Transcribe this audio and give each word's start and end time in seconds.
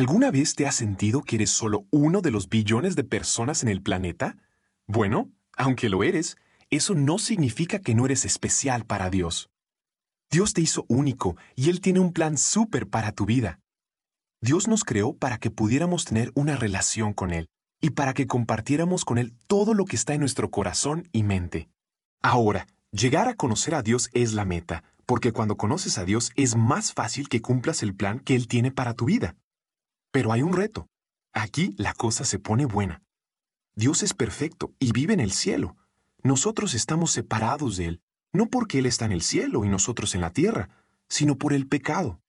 ¿Alguna 0.00 0.30
vez 0.30 0.54
te 0.54 0.66
has 0.66 0.76
sentido 0.76 1.20
que 1.20 1.36
eres 1.36 1.50
solo 1.50 1.84
uno 1.90 2.22
de 2.22 2.30
los 2.30 2.48
billones 2.48 2.96
de 2.96 3.04
personas 3.04 3.62
en 3.62 3.68
el 3.68 3.82
planeta? 3.82 4.38
Bueno, 4.86 5.30
aunque 5.58 5.90
lo 5.90 6.02
eres, 6.04 6.38
eso 6.70 6.94
no 6.94 7.18
significa 7.18 7.80
que 7.80 7.94
no 7.94 8.06
eres 8.06 8.24
especial 8.24 8.86
para 8.86 9.10
Dios. 9.10 9.50
Dios 10.30 10.54
te 10.54 10.62
hizo 10.62 10.86
único 10.88 11.36
y 11.54 11.68
Él 11.68 11.82
tiene 11.82 12.00
un 12.00 12.14
plan 12.14 12.38
súper 12.38 12.88
para 12.88 13.12
tu 13.12 13.26
vida. 13.26 13.60
Dios 14.40 14.68
nos 14.68 14.84
creó 14.84 15.12
para 15.12 15.36
que 15.36 15.50
pudiéramos 15.50 16.06
tener 16.06 16.32
una 16.34 16.56
relación 16.56 17.12
con 17.12 17.30
Él 17.30 17.50
y 17.82 17.90
para 17.90 18.14
que 18.14 18.26
compartiéramos 18.26 19.04
con 19.04 19.18
Él 19.18 19.34
todo 19.48 19.74
lo 19.74 19.84
que 19.84 19.96
está 19.96 20.14
en 20.14 20.20
nuestro 20.20 20.50
corazón 20.50 21.10
y 21.12 21.24
mente. 21.24 21.68
Ahora, 22.22 22.66
llegar 22.90 23.28
a 23.28 23.34
conocer 23.34 23.74
a 23.74 23.82
Dios 23.82 24.08
es 24.14 24.32
la 24.32 24.46
meta, 24.46 24.82
porque 25.04 25.32
cuando 25.32 25.58
conoces 25.58 25.98
a 25.98 26.06
Dios 26.06 26.32
es 26.36 26.56
más 26.56 26.94
fácil 26.94 27.28
que 27.28 27.42
cumplas 27.42 27.82
el 27.82 27.94
plan 27.94 28.18
que 28.18 28.34
Él 28.34 28.48
tiene 28.48 28.70
para 28.72 28.94
tu 28.94 29.04
vida. 29.04 29.36
Pero 30.10 30.32
hay 30.32 30.42
un 30.42 30.52
reto. 30.52 30.88
Aquí 31.32 31.74
la 31.78 31.94
cosa 31.94 32.24
se 32.24 32.38
pone 32.38 32.66
buena. 32.66 33.02
Dios 33.74 34.02
es 34.02 34.14
perfecto 34.14 34.74
y 34.78 34.92
vive 34.92 35.14
en 35.14 35.20
el 35.20 35.32
cielo. 35.32 35.76
Nosotros 36.22 36.74
estamos 36.74 37.12
separados 37.12 37.76
de 37.76 37.86
Él, 37.86 38.00
no 38.32 38.46
porque 38.46 38.78
Él 38.78 38.86
está 38.86 39.04
en 39.04 39.12
el 39.12 39.22
cielo 39.22 39.64
y 39.64 39.68
nosotros 39.68 40.14
en 40.14 40.20
la 40.20 40.32
tierra, 40.32 40.68
sino 41.08 41.36
por 41.36 41.52
el 41.52 41.66
pecado. 41.66 42.20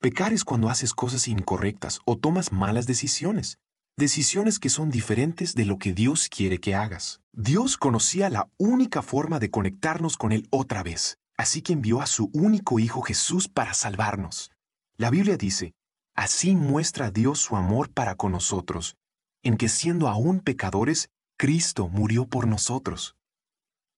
Pecar 0.00 0.32
es 0.32 0.44
cuando 0.44 0.70
haces 0.70 0.94
cosas 0.94 1.28
incorrectas 1.28 2.00
o 2.04 2.16
tomas 2.16 2.52
malas 2.52 2.86
decisiones, 2.86 3.58
decisiones 3.96 4.58
que 4.58 4.70
son 4.70 4.90
diferentes 4.90 5.54
de 5.54 5.64
lo 5.64 5.78
que 5.78 5.92
Dios 5.92 6.28
quiere 6.28 6.58
que 6.58 6.74
hagas. 6.74 7.20
Dios 7.32 7.76
conocía 7.76 8.30
la 8.30 8.48
única 8.56 9.02
forma 9.02 9.38
de 9.38 9.50
conectarnos 9.50 10.16
con 10.16 10.32
Él 10.32 10.46
otra 10.50 10.82
vez, 10.82 11.18
así 11.36 11.62
que 11.62 11.72
envió 11.72 12.00
a 12.00 12.06
su 12.06 12.30
único 12.32 12.78
Hijo 12.78 13.02
Jesús 13.02 13.48
para 13.48 13.74
salvarnos. 13.74 14.52
La 14.96 15.10
Biblia 15.10 15.36
dice, 15.36 15.74
Así 16.18 16.56
muestra 16.56 17.12
Dios 17.12 17.38
su 17.38 17.54
amor 17.54 17.90
para 17.92 18.16
con 18.16 18.32
nosotros, 18.32 18.96
en 19.44 19.56
que 19.56 19.68
siendo 19.68 20.08
aún 20.08 20.40
pecadores, 20.40 21.10
Cristo 21.38 21.86
murió 21.86 22.26
por 22.26 22.48
nosotros. 22.48 23.14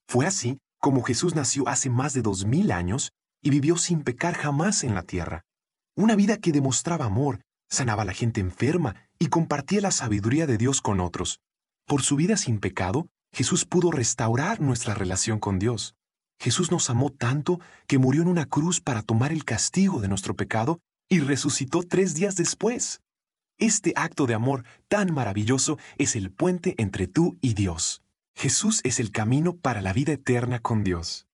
Fue 0.07 0.27
así 0.27 0.59
como 0.79 1.03
Jesús 1.03 1.35
nació 1.35 1.67
hace 1.67 1.89
más 1.89 2.13
de 2.13 2.21
dos 2.21 2.45
mil 2.45 2.73
años 2.73 3.13
y 3.43 3.49
vivió 3.49 3.79
sin 3.79 4.03
pecar 4.03 4.35
jamás 4.35 4.85
en 4.85 4.95
la 4.95 5.03
tierra. 5.03 5.47
Una 5.97 6.15
vida 6.15 6.37
que 6.37 6.53
demostraba 6.53 7.07
amor, 7.07 7.41
sanaba 7.71 8.03
a 8.03 8.05
la 8.05 8.13
gente 8.13 8.43
enferma 8.43 8.97
y 9.19 9.29
compartía 9.29 9.81
la 9.81 9.91
sabiduría 9.91 10.47
de 10.47 10.59
Dios 10.59 10.83
con 10.83 11.01
otros. 11.01 11.41
Por 11.87 12.03
su 12.03 12.17
vida 12.17 12.37
sin 12.37 12.61
pecado, 12.61 13.07
Jesús 13.33 13.65
pudo 13.65 13.91
restaurar 13.93 14.61
nuestra 14.61 14.93
relación 14.93 15.39
con 15.39 15.59
Dios. 15.59 15.95
Jesús 16.39 16.71
nos 16.71 16.91
amó 16.91 17.09
tanto 17.09 17.61
que 17.87 17.97
murió 17.97 18.21
en 18.21 18.29
una 18.29 18.45
cruz 18.45 18.83
para 18.83 19.01
tomar 19.01 19.33
el 19.33 19.47
castigo 19.47 20.03
de 20.03 20.09
nuestro 20.09 20.37
pecado 20.37 20.81
y 21.11 21.19
resucitó 21.19 21.83
tres 21.83 22.15
días 22.15 22.37
después. 22.37 23.03
Este 23.59 23.93
acto 23.97 24.27
de 24.27 24.35
amor 24.35 24.65
tan 24.89 25.13
maravilloso 25.13 25.77
es 25.99 26.17
el 26.17 26.31
puente 26.31 26.75
entre 26.79 27.09
tú 27.09 27.37
y 27.43 27.53
Dios. 27.53 28.03
Jesús 28.35 28.81
es 28.85 29.01
el 29.01 29.11
camino 29.11 29.57
para 29.57 29.83
la 29.83 29.93
vida 29.93 30.13
eterna 30.13 30.61
con 30.61 30.85
Dios. 30.85 31.27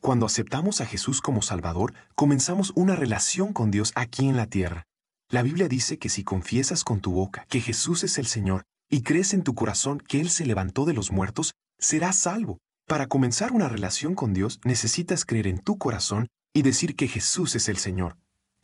Cuando 0.00 0.24
aceptamos 0.24 0.80
a 0.80 0.86
Jesús 0.86 1.20
como 1.20 1.42
Salvador, 1.42 1.92
comenzamos 2.14 2.72
una 2.76 2.96
relación 2.96 3.52
con 3.52 3.70
Dios 3.70 3.92
aquí 3.96 4.28
en 4.28 4.36
la 4.36 4.46
tierra. 4.46 4.84
La 5.28 5.42
Biblia 5.42 5.68
dice 5.68 5.98
que 5.98 6.08
si 6.08 6.24
confiesas 6.24 6.84
con 6.84 7.00
tu 7.00 7.12
boca 7.12 7.44
que 7.50 7.60
Jesús 7.60 8.04
es 8.04 8.16
el 8.16 8.26
Señor 8.26 8.62
y 8.88 9.02
crees 9.02 9.34
en 9.34 9.42
tu 9.42 9.54
corazón 9.54 9.98
que 10.00 10.20
Él 10.20 10.30
se 10.30 10.46
levantó 10.46 10.86
de 10.86 10.94
los 10.94 11.10
muertos, 11.10 11.52
serás 11.78 12.16
salvo. 12.16 12.58
Para 12.86 13.08
comenzar 13.08 13.52
una 13.52 13.68
relación 13.68 14.14
con 14.14 14.32
Dios 14.32 14.60
necesitas 14.64 15.24
creer 15.24 15.48
en 15.48 15.58
tu 15.58 15.78
corazón 15.78 16.28
y 16.54 16.62
decir 16.62 16.96
que 16.96 17.06
Jesús 17.06 17.54
es 17.54 17.68
el 17.68 17.76
Señor. 17.76 18.16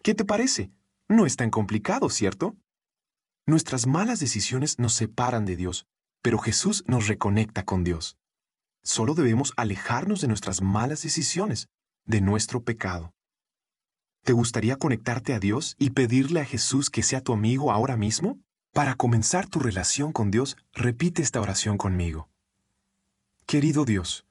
¿Qué 0.07 0.15
te 0.15 0.25
parece? 0.25 0.71
No 1.09 1.27
es 1.27 1.35
tan 1.35 1.51
complicado, 1.51 2.09
¿cierto? 2.11 2.55
Nuestras 3.45 3.89
malas 3.89 4.21
decisiones 4.21 4.79
nos 4.79 4.93
separan 4.93 5.45
de 5.45 5.57
Dios, 5.57 5.89
pero 6.23 6.39
Jesús 6.39 6.85
nos 6.87 7.09
reconecta 7.09 7.65
con 7.65 7.83
Dios. 7.83 8.17
Solo 8.85 9.15
debemos 9.15 9.53
alejarnos 9.57 10.21
de 10.21 10.29
nuestras 10.29 10.63
malas 10.63 11.03
decisiones, 11.03 11.67
de 12.05 12.21
nuestro 12.21 12.63
pecado. 12.63 13.15
¿Te 14.23 14.33
gustaría 14.33 14.77
conectarte 14.77 15.35
a 15.35 15.41
Dios 15.41 15.75
y 15.77 15.91
pedirle 15.91 16.39
a 16.39 16.45
Jesús 16.45 16.89
que 16.89 17.03
sea 17.03 17.21
tu 17.21 17.33
amigo 17.33 17.73
ahora 17.73 17.97
mismo? 17.97 18.39
Para 18.73 18.95
comenzar 18.95 19.49
tu 19.49 19.59
relación 19.59 20.13
con 20.13 20.31
Dios, 20.31 20.57
repite 20.73 21.21
esta 21.21 21.41
oración 21.41 21.79
conmigo. 21.79 22.29
Querido 23.45 23.85
Dios, 23.85 24.25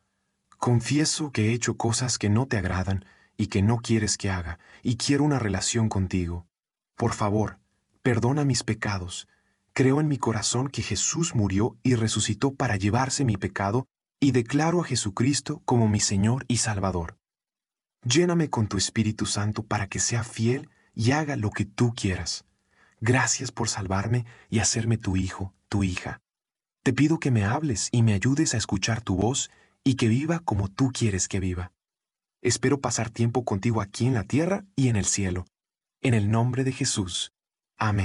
confieso 0.58 1.34
que 1.34 1.50
he 1.50 1.54
hecho 1.54 1.76
cosas 1.76 2.18
que 2.18 2.30
no 2.30 2.46
te 2.46 2.56
agradan 2.56 3.04
y 3.38 3.48
que 3.48 3.62
no 3.62 3.78
quieres 3.78 4.18
que 4.18 4.30
haga, 4.30 4.60
y 4.84 4.98
quiero 4.98 5.24
una 5.24 5.40
relación 5.40 5.90
contigo. 5.90 6.48
Por 6.96 7.14
favor, 7.14 7.60
perdona 8.02 8.46
mis 8.46 8.64
pecados. 8.64 9.28
Creo 9.74 10.00
en 10.00 10.08
mi 10.08 10.18
corazón 10.18 10.70
que 10.70 10.82
Jesús 10.82 11.36
murió 11.36 11.78
y 11.84 11.96
resucitó 11.96 12.54
para 12.54 12.78
llevarse 12.78 13.26
mi 13.26 13.38
pecado, 13.38 13.88
y 14.20 14.32
declaro 14.32 14.82
a 14.82 14.86
Jesucristo 14.86 15.62
como 15.66 15.88
mi 15.88 16.00
Señor 16.00 16.46
y 16.48 16.58
Salvador. 16.58 17.18
Lléname 18.04 18.50
con 18.50 18.68
tu 18.68 18.78
Espíritu 18.78 19.26
Santo 19.26 19.64
para 19.64 19.88
que 19.88 20.00
sea 20.00 20.24
fiel 20.24 20.70
y 20.94 21.12
haga 21.12 21.36
lo 21.36 21.52
que 21.52 21.66
tú 21.66 21.94
quieras. 21.94 22.46
Gracias 23.02 23.52
por 23.52 23.68
salvarme 23.68 24.26
y 24.50 24.60
hacerme 24.60 24.98
tu 24.98 25.18
hijo, 25.18 25.54
tu 25.70 25.84
hija. 25.84 26.22
Te 26.84 26.94
pido 26.94 27.20
que 27.20 27.32
me 27.32 27.44
hables 27.44 27.90
y 27.92 28.04
me 28.04 28.14
ayudes 28.14 28.54
a 28.54 28.58
escuchar 28.58 29.02
tu 29.02 29.16
voz 29.16 29.50
y 29.84 29.96
que 29.96 30.08
viva 30.08 30.40
como 30.40 30.70
tú 30.70 30.92
quieres 30.94 31.28
que 31.28 31.40
viva. 31.40 31.72
Espero 32.46 32.80
pasar 32.80 33.10
tiempo 33.10 33.44
contigo 33.44 33.82
aquí 33.82 34.06
en 34.06 34.14
la 34.14 34.24
tierra 34.24 34.66
y 34.76 34.90
en 34.90 34.98
el 34.98 35.06
cielo. 35.06 35.48
En 36.04 36.14
el 36.14 36.30
nombre 36.30 36.64
de 36.64 36.74
Jesús. 36.74 37.34
Amén. 37.76 38.04